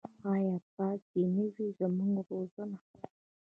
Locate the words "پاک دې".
0.75-1.23